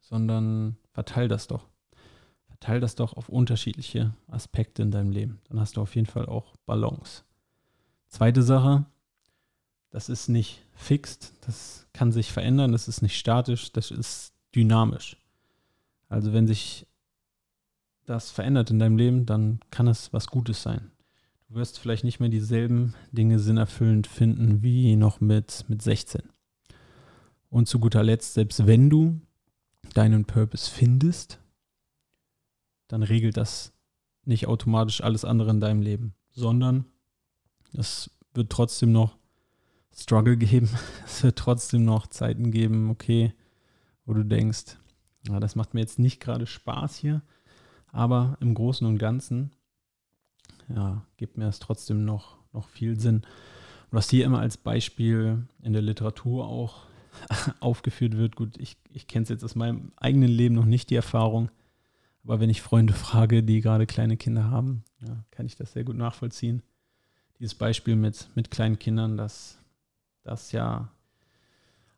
sondern 0.01 0.77
verteil 0.91 1.27
das 1.27 1.47
doch. 1.47 1.67
Verteil 2.47 2.79
das 2.79 2.95
doch 2.95 3.13
auf 3.13 3.29
unterschiedliche 3.29 4.13
Aspekte 4.27 4.83
in 4.83 4.91
deinem 4.91 5.11
Leben. 5.11 5.39
Dann 5.45 5.59
hast 5.59 5.77
du 5.77 5.81
auf 5.81 5.95
jeden 5.95 6.07
Fall 6.07 6.25
auch 6.25 6.55
Balance. 6.65 7.23
Zweite 8.11 8.43
Sache, 8.43 8.85
das 9.89 10.09
ist 10.09 10.27
nicht 10.27 10.61
fixt, 10.73 11.33
das 11.41 11.87
kann 11.93 12.11
sich 12.11 12.31
verändern, 12.31 12.73
das 12.73 12.89
ist 12.89 13.01
nicht 13.01 13.17
statisch, 13.17 13.71
das 13.71 13.89
ist 13.89 14.33
dynamisch. 14.53 15.17
Also 16.09 16.33
wenn 16.33 16.45
sich 16.45 16.85
das 18.05 18.29
verändert 18.29 18.69
in 18.69 18.79
deinem 18.79 18.97
Leben, 18.97 19.25
dann 19.25 19.61
kann 19.71 19.87
es 19.87 20.11
was 20.11 20.27
Gutes 20.27 20.61
sein. 20.61 20.91
Du 21.47 21.55
wirst 21.55 21.79
vielleicht 21.79 22.03
nicht 22.03 22.19
mehr 22.19 22.27
dieselben 22.29 22.95
Dinge 23.13 23.39
sinnerfüllend 23.39 24.07
finden 24.07 24.61
wie 24.61 24.97
noch 24.97 25.21
mit, 25.21 25.65
mit 25.69 25.81
16. 25.81 26.21
Und 27.49 27.69
zu 27.69 27.79
guter 27.79 28.03
Letzt, 28.03 28.33
selbst 28.33 28.67
wenn 28.67 28.89
du 28.89 29.21
deinen 29.93 30.25
Purpose 30.25 30.69
findest, 30.69 31.39
dann 32.89 33.03
regelt 33.03 33.37
das 33.37 33.71
nicht 34.25 34.47
automatisch 34.47 35.01
alles 35.01 35.23
andere 35.23 35.51
in 35.51 35.61
deinem 35.61 35.81
Leben, 35.81 36.13
sondern 36.31 36.85
es 37.73 38.09
wird 38.33 38.49
trotzdem 38.49 38.91
noch 38.91 39.17
Struggle 39.93 40.37
geben. 40.37 40.69
Es 41.05 41.23
wird 41.23 41.37
trotzdem 41.37 41.85
noch 41.85 42.07
Zeiten 42.07 42.51
geben, 42.51 42.89
okay, 42.89 43.33
wo 44.05 44.13
du 44.13 44.23
denkst, 44.23 44.77
ja, 45.27 45.39
das 45.39 45.55
macht 45.55 45.73
mir 45.73 45.81
jetzt 45.81 45.99
nicht 45.99 46.19
gerade 46.19 46.47
Spaß 46.47 46.95
hier, 46.95 47.21
aber 47.91 48.37
im 48.39 48.53
Großen 48.53 48.87
und 48.87 48.97
Ganzen, 48.97 49.51
ja, 50.73 51.05
gibt 51.17 51.37
mir 51.37 51.47
es 51.47 51.59
trotzdem 51.59 52.05
noch, 52.05 52.37
noch 52.53 52.67
viel 52.69 52.99
Sinn. 52.99 53.17
Und 53.17 53.91
was 53.91 54.09
hier 54.09 54.25
immer 54.25 54.39
als 54.39 54.57
Beispiel 54.57 55.45
in 55.61 55.73
der 55.73 55.81
Literatur 55.81 56.47
auch 56.47 56.87
aufgeführt 57.59 58.17
wird, 58.17 58.35
gut, 58.35 58.57
ich, 58.57 58.77
ich 58.91 59.07
kenne 59.07 59.23
es 59.23 59.29
jetzt 59.29 59.43
aus 59.43 59.55
meinem 59.55 59.91
eigenen 59.97 60.29
Leben 60.29 60.55
noch 60.55 60.65
nicht, 60.65 60.89
die 60.89 60.95
Erfahrung, 60.95 61.51
aber 62.23 62.39
wenn 62.39 62.49
ich 62.49 62.61
Freunde 62.61 62.93
frage, 62.93 63.43
die 63.43 63.61
gerade 63.61 63.85
kleine 63.85 64.17
Kinder 64.17 64.49
haben, 64.49 64.83
ja, 65.05 65.23
kann 65.31 65.45
ich 65.45 65.55
das 65.55 65.73
sehr 65.73 65.83
gut 65.83 65.97
nachvollziehen. 65.97 66.63
Dieses 67.41 67.55
Beispiel 67.55 67.95
mit, 67.95 68.29
mit 68.35 68.51
kleinen 68.51 68.77
Kindern, 68.77 69.17
dass 69.17 69.57
das 70.23 70.51
ja 70.51 70.89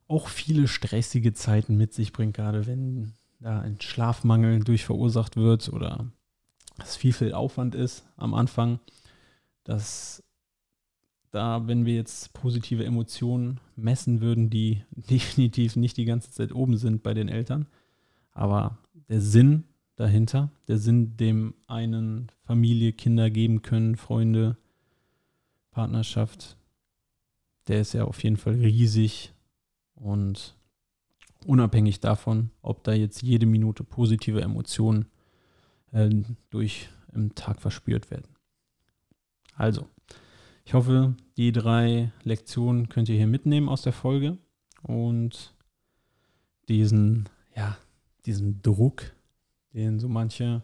auch 0.07 0.29
viele 0.29 0.69
stressige 0.69 1.33
Zeiten 1.33 1.75
mit 1.75 1.93
sich 1.93 2.13
bringt, 2.13 2.33
gerade 2.33 2.65
wenn 2.65 3.11
da 3.41 3.59
ein 3.59 3.79
Schlafmangel 3.81 4.63
durch 4.63 4.85
verursacht 4.85 5.35
wird 5.35 5.67
oder 5.67 6.09
es 6.81 6.95
viel, 6.95 7.11
viel 7.11 7.33
Aufwand 7.33 7.75
ist 7.75 8.05
am 8.15 8.33
Anfang, 8.33 8.79
dass 9.65 10.23
da, 11.31 11.67
wenn 11.67 11.85
wir 11.85 11.95
jetzt 11.95 12.31
positive 12.33 12.85
Emotionen 12.85 13.59
messen 13.75 14.21
würden, 14.21 14.49
die 14.49 14.83
definitiv 14.91 15.75
nicht 15.75 15.97
die 15.97 16.05
ganze 16.05 16.31
Zeit 16.31 16.55
oben 16.55 16.77
sind 16.77 17.03
bei 17.03 17.13
den 17.13 17.27
Eltern, 17.27 17.67
aber 18.31 18.77
der 19.09 19.19
Sinn 19.19 19.65
dahinter. 19.95 20.51
Der 20.67 20.77
Sinn, 20.77 21.17
dem 21.17 21.53
einen 21.67 22.31
Familie, 22.45 22.93
Kinder 22.93 23.29
geben 23.29 23.61
können, 23.61 23.95
Freunde, 23.95 24.57
Partnerschaft, 25.73 26.57
der 27.67 27.81
ist 27.81 27.93
ja 27.93 28.05
auf 28.05 28.23
jeden 28.23 28.37
Fall 28.37 28.53
riesig 28.55 29.33
und 29.95 30.55
unabhängig 31.45 31.99
davon, 31.99 32.51
ob 32.61 32.83
da 32.83 32.93
jetzt 32.93 33.21
jede 33.21 33.45
Minute 33.45 33.83
positive 33.83 34.41
Emotionen 34.41 35.07
äh, 35.91 36.09
durch 36.49 36.89
im 37.13 37.35
Tag 37.35 37.61
verspürt 37.61 38.11
werden. 38.11 38.35
Also, 39.55 39.87
ich 40.65 40.73
hoffe, 40.73 41.15
die 41.37 41.51
drei 41.51 42.11
Lektionen 42.23 42.89
könnt 42.89 43.09
ihr 43.09 43.17
hier 43.17 43.27
mitnehmen 43.27 43.69
aus 43.69 43.81
der 43.81 43.93
Folge 43.93 44.37
und 44.81 45.53
diesen, 46.69 47.29
ja, 47.55 47.77
diesen 48.25 48.61
Druck, 48.61 49.15
den 49.73 49.99
so 49.99 50.07
manche 50.07 50.63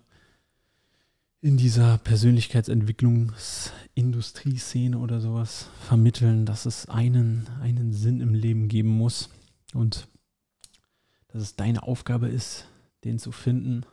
in 1.41 1.55
dieser 1.55 1.98
Persönlichkeitsentwicklungsindustrieszene 2.00 4.98
oder 4.98 5.22
sowas 5.22 5.69
vermitteln, 5.88 6.46
dass 6.46 6.65
es 6.65 6.89
einen, 6.89 7.48
einen 7.62 7.93
Sinn 7.93 8.19
im 8.19 8.34
Leben 8.34 8.67
geben 8.67 8.89
muss 8.89 9.29
und 9.74 10.10
dass 11.29 11.41
es 11.41 11.55
deine 11.55 11.84
Aufgabe 11.84 12.27
ist, 12.27 12.67
den 13.05 13.19
zu 13.19 13.31
finden, 13.31 13.86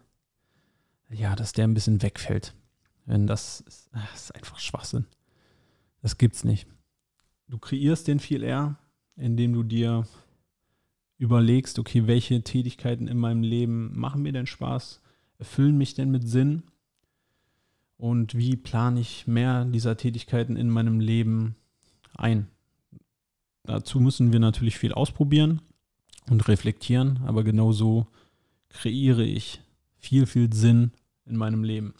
ja, 1.09 1.37
dass 1.37 1.53
der 1.53 1.69
ein 1.69 1.75
bisschen 1.75 2.03
wegfällt. 2.03 2.53
Wenn 3.05 3.29
das 3.29 3.61
ist, 3.61 3.91
das 3.93 4.25
ist 4.25 4.35
einfach 4.35 4.59
Schwachsinn. 4.59 5.05
Das 6.03 6.19
gibt's 6.19 6.43
nicht. 6.43 6.67
Du 7.47 7.59
kreierst 7.59 8.09
den 8.09 8.19
viel 8.19 8.43
eher, 8.43 8.77
indem 9.15 9.53
du 9.53 9.63
dir 9.63 10.05
überlegst, 11.17 11.79
okay, 11.79 12.09
welche 12.09 12.43
Tätigkeiten 12.43 13.07
in 13.07 13.19
meinem 13.19 13.45
Leben 13.45 13.97
machen 13.97 14.23
mir 14.23 14.33
denn 14.33 14.49
Spaß, 14.49 15.01
erfüllen 15.39 15.79
mich 15.79 15.95
denn 15.95 16.11
mit 16.11 16.29
Sinn 16.29 16.65
und 17.97 18.37
wie 18.37 18.57
plane 18.57 19.01
ich 19.01 19.27
mehr 19.27 19.65
dieser 19.65 19.97
Tätigkeiten 19.97 20.57
in 20.57 20.71
meinem 20.71 21.01
Leben 21.01 21.57
ein. 22.15 22.49
Dazu 23.65 24.01
müssen 24.01 24.33
wir 24.33 24.41
natürlich 24.41 24.79
viel 24.79 24.93
ausprobieren 24.93 25.63
und 26.31 26.47
reflektieren, 26.49 27.21
aber 27.27 27.43
genauso 27.43 28.07
kreiere 28.69 29.25
ich 29.25 29.61
viel, 29.99 30.27
viel 30.27 30.53
Sinn 30.53 30.93
in 31.25 31.37
meinem 31.37 31.65
Leben. 31.65 31.95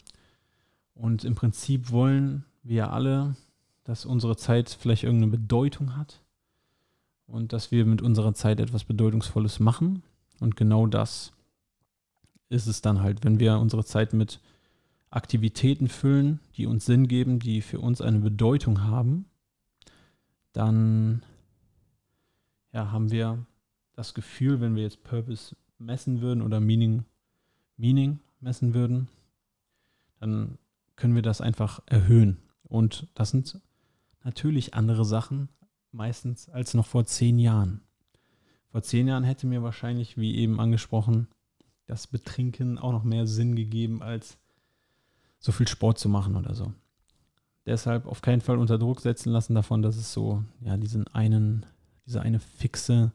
Und 0.93 1.23
im 1.23 1.35
Prinzip 1.35 1.91
wollen 1.91 2.45
wir 2.63 2.91
alle, 2.91 3.35
dass 3.83 4.05
unsere 4.05 4.37
Zeit 4.37 4.69
vielleicht 4.79 5.03
irgendeine 5.03 5.31
Bedeutung 5.31 5.95
hat 5.95 6.21
und 7.25 7.53
dass 7.53 7.71
wir 7.71 7.85
mit 7.85 8.01
unserer 8.01 8.33
Zeit 8.33 8.59
etwas 8.59 8.83
Bedeutungsvolles 8.83 9.59
machen. 9.59 10.03
Und 10.39 10.55
genau 10.55 10.87
das 10.87 11.33
ist 12.49 12.67
es 12.67 12.81
dann 12.81 13.01
halt, 13.01 13.23
wenn 13.23 13.39
wir 13.39 13.59
unsere 13.59 13.83
Zeit 13.83 14.13
mit 14.13 14.39
Aktivitäten 15.09 15.87
füllen, 15.87 16.39
die 16.55 16.65
uns 16.65 16.85
Sinn 16.85 17.07
geben, 17.07 17.39
die 17.39 17.61
für 17.61 17.79
uns 17.79 18.01
eine 18.01 18.19
Bedeutung 18.19 18.83
haben, 18.83 19.25
dann 20.53 21.23
ja, 22.73 22.91
haben 22.91 23.11
wir 23.11 23.45
das 23.93 24.13
Gefühl, 24.13 24.59
wenn 24.59 24.75
wir 24.75 24.83
jetzt 24.83 25.03
Purpose 25.03 25.55
messen 25.77 26.21
würden 26.21 26.41
oder 26.41 26.59
Meaning, 26.59 27.05
Meaning 27.77 28.19
messen 28.39 28.73
würden, 28.73 29.07
dann 30.19 30.57
können 30.95 31.15
wir 31.15 31.21
das 31.21 31.41
einfach 31.41 31.81
erhöhen. 31.85 32.37
Und 32.63 33.07
das 33.13 33.31
sind 33.31 33.61
natürlich 34.23 34.73
andere 34.73 35.05
Sachen, 35.05 35.49
meistens 35.91 36.49
als 36.49 36.73
noch 36.73 36.85
vor 36.85 37.05
zehn 37.05 37.39
Jahren. 37.39 37.81
Vor 38.71 38.81
zehn 38.81 39.07
Jahren 39.07 39.23
hätte 39.23 39.47
mir 39.47 39.63
wahrscheinlich, 39.63 40.17
wie 40.17 40.35
eben 40.35 40.59
angesprochen, 40.59 41.27
das 41.85 42.07
Betrinken 42.07 42.77
auch 42.77 42.91
noch 42.91 43.03
mehr 43.03 43.25
Sinn 43.25 43.55
gegeben, 43.55 44.01
als 44.01 44.37
so 45.39 45.51
viel 45.51 45.67
Sport 45.67 45.99
zu 45.99 46.09
machen 46.09 46.35
oder 46.35 46.53
so. 46.53 46.73
Deshalb 47.65 48.07
auf 48.07 48.21
keinen 48.21 48.41
Fall 48.41 48.57
unter 48.57 48.77
Druck 48.77 49.01
setzen 49.01 49.31
lassen 49.31 49.53
davon, 49.53 49.81
dass 49.81 49.97
es 49.97 50.13
so, 50.13 50.43
ja, 50.61 50.77
diesen 50.77 51.07
einen, 51.07 51.65
diese 52.05 52.21
eine 52.21 52.39
fixe, 52.39 53.11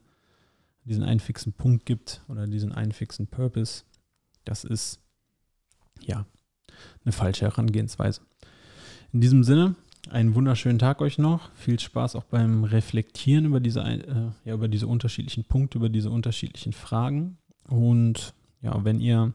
diesen 0.85 1.03
einen 1.03 1.19
fixen 1.19 1.53
Punkt 1.53 1.85
gibt 1.85 2.21
oder 2.27 2.45
diesen 2.45 2.71
einen 2.71 2.91
fixen 2.91 3.27
Purpose. 3.27 3.83
Das 4.45 4.63
ist, 4.63 4.99
ja, 6.01 6.25
eine 7.03 7.11
falsche 7.11 7.45
Herangehensweise. 7.45 8.21
In 9.11 9.21
diesem 9.21 9.43
Sinne, 9.43 9.75
einen 10.09 10.35
wunderschönen 10.35 10.79
Tag 10.79 11.01
euch 11.01 11.17
noch. 11.17 11.49
Viel 11.55 11.79
Spaß 11.79 12.15
auch 12.15 12.25
beim 12.25 12.63
Reflektieren 12.63 13.45
über 13.45 13.59
diese, 13.59 13.81
äh, 13.81 14.31
ja, 14.45 14.53
über 14.53 14.67
diese 14.67 14.87
unterschiedlichen 14.87 15.45
Punkte, 15.45 15.77
über 15.77 15.89
diese 15.89 16.11
unterschiedlichen 16.11 16.73
Fragen. 16.73 17.37
Und 17.67 18.33
ja, 18.61 18.83
wenn 18.83 18.99
ihr 18.99 19.33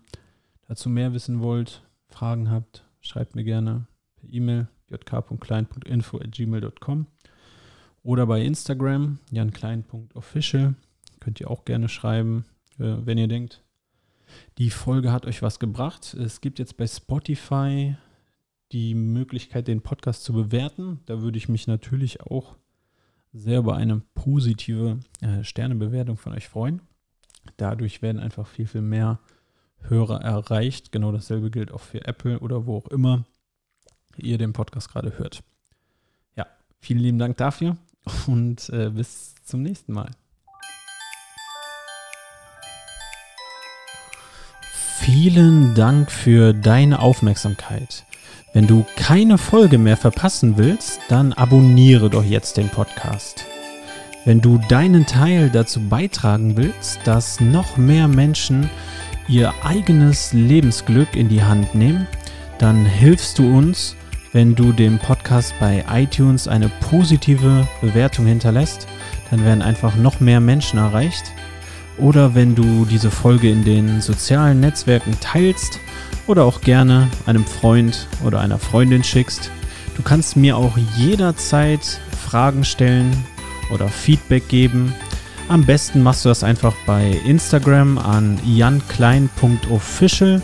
dazu 0.69 0.91
mehr 0.91 1.13
wissen 1.13 1.41
wollt, 1.41 1.83
Fragen 2.09 2.51
habt, 2.51 2.85
schreibt 3.01 3.35
mir 3.35 3.45
gerne 3.45 3.87
per 4.17 4.33
E-Mail 4.33 4.69
jk.klein.info.gmail.com 4.91 7.07
oder 8.03 8.27
bei 8.27 8.43
Instagram 8.43 9.19
janklein.official. 9.31 10.75
Könnt 11.21 11.41
ihr 11.41 11.51
auch 11.51 11.65
gerne 11.65 11.89
schreiben, 11.89 12.45
äh, 12.79 12.97
wenn 13.05 13.19
ihr 13.19 13.29
denkt, 13.29 13.63
die 14.59 14.71
Folge 14.71 15.13
hat 15.13 15.27
euch 15.27 15.43
was 15.43 15.59
gebracht. 15.59 16.15
Es 16.15 16.41
gibt 16.41 16.59
jetzt 16.59 16.77
bei 16.77 16.87
Spotify 16.87 17.97
die 18.73 18.95
Möglichkeit, 18.95 19.69
den 19.69 19.81
Podcast 19.81 20.25
zu 20.25 20.33
bewerten. 20.33 21.01
Da 21.07 21.23
würde 21.23 21.39
ich 21.39 21.49
mich 21.49 21.67
natürlich 21.67 22.21
auch 22.21 22.57
sehr 23.33 23.61
über 23.61 23.77
eine 23.77 24.03
positive 24.15 25.01
äh, 25.21 25.45
Sternebewertung 25.45 26.17
von 26.17 26.33
euch 26.33 26.49
freuen. 26.49 26.83
Dadurch 27.57 28.03
werden 28.03 28.19
einfach 28.19 28.47
viel, 28.47 28.67
viel 28.67 28.83
mehr 28.83 29.21
Hörer 29.83 30.21
erreicht. 30.21 30.93
Genau 30.93 31.13
dasselbe 31.13 31.51
gilt 31.51 31.73
auch 31.73 31.81
für 31.81 32.07
Apple 32.07 32.39
oder 32.41 32.67
wo 32.67 32.77
auch 32.77 32.89
immer 32.89 33.25
ihr 34.17 34.39
den 34.39 34.53
Podcast 34.53 34.91
gerade 34.91 35.19
hört. 35.19 35.43
Ja, 36.37 36.47
vielen 36.81 37.01
lieben 37.01 37.19
Dank 37.19 37.37
dafür 37.37 37.77
und 38.27 38.69
äh, 38.71 38.91
bis 38.91 39.35
zum 39.45 39.63
nächsten 39.63 39.93
Mal. 39.93 40.11
Vielen 45.01 45.75
Dank 45.75 46.11
für 46.11 46.53
deine 46.53 47.01
Aufmerksamkeit. 47.01 48.05
Wenn 48.53 48.67
du 48.67 48.85
keine 48.97 49.39
Folge 49.39 49.79
mehr 49.79 49.97
verpassen 49.97 50.59
willst, 50.59 51.01
dann 51.09 51.33
abonniere 51.33 52.11
doch 52.11 52.25
jetzt 52.25 52.57
den 52.57 52.69
Podcast. 52.69 53.47
Wenn 54.25 54.41
du 54.41 54.59
deinen 54.69 55.07
Teil 55.07 55.49
dazu 55.49 55.81
beitragen 55.81 56.57
willst, 56.57 56.99
dass 57.05 57.41
noch 57.41 57.77
mehr 57.77 58.09
Menschen 58.09 58.69
ihr 59.29 59.53
eigenes 59.63 60.33
Lebensglück 60.33 61.15
in 61.15 61.29
die 61.29 61.43
Hand 61.43 61.75
nehmen, 61.75 62.07
dann 62.59 62.85
hilfst 62.85 63.39
du 63.39 63.57
uns, 63.57 63.95
wenn 64.33 64.55
du 64.55 64.73
dem 64.73 64.99
Podcast 64.99 65.55
bei 65.61 65.85
iTunes 65.91 66.49
eine 66.49 66.71
positive 66.91 67.69
Bewertung 67.81 68.27
hinterlässt. 68.27 68.87
Dann 69.31 69.45
werden 69.45 69.63
einfach 69.63 69.97
noch 69.97 70.21
mehr 70.21 70.41
Menschen 70.41 70.79
erreicht. 70.79 71.33
Oder 71.99 72.35
wenn 72.35 72.55
du 72.55 72.85
diese 72.85 73.11
Folge 73.11 73.51
in 73.51 73.65
den 73.65 74.01
sozialen 74.01 74.61
Netzwerken 74.61 75.17
teilst 75.21 75.81
oder 76.27 76.45
auch 76.45 76.61
gerne 76.61 77.09
einem 77.27 77.45
Freund 77.45 78.07
oder 78.25 78.41
einer 78.41 78.59
Freundin 78.59 79.03
schickst. 79.03 79.51
Du 79.97 80.03
kannst 80.03 80.37
mir 80.37 80.57
auch 80.57 80.77
jederzeit 80.97 82.01
Fragen 82.25 82.65
stellen 82.65 83.11
oder 83.73 83.89
Feedback 83.89 84.49
geben 84.49 84.95
am 85.49 85.65
besten 85.65 86.03
machst 86.03 86.25
du 86.25 86.29
das 86.29 86.45
einfach 86.45 86.75
bei 86.87 87.19
Instagram 87.25 87.99
an 87.99 88.39
janklein.official 88.45 90.41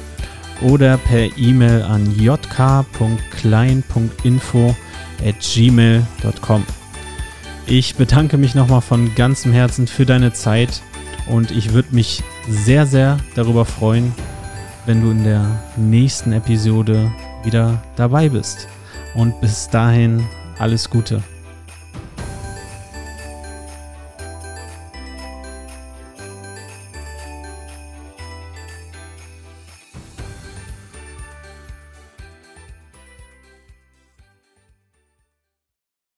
oder 0.61 0.99
per 0.99 1.37
E-Mail 1.37 1.83
an 1.83 2.17
jk.klein.info 2.19 4.77
at 5.25 5.37
gmail.com. 5.41 6.65
Ich 7.67 7.97
bedanke 7.97 8.37
mich 8.37 8.55
nochmal 8.55 8.83
von 8.83 9.15
ganzem 9.15 9.53
Herzen 9.53 9.87
für 9.87 10.05
deine 10.05 10.33
Zeit 10.33 10.83
und 11.27 11.51
ich 11.51 11.73
würde 11.73 11.95
mich 11.95 12.23
sehr, 12.49 12.87
sehr 12.87 13.19
darüber 13.35 13.65
freuen, 13.65 14.13
wenn 14.87 15.03
du 15.03 15.11
in 15.11 15.25
der 15.25 15.47
nächsten 15.77 16.33
Episode 16.33 17.11
wieder 17.43 17.83
dabei 17.97 18.29
bist. 18.29 18.69
Und 19.15 19.41
bis 19.41 19.69
dahin 19.69 20.25
alles 20.59 20.91
Gute. 20.91 21.23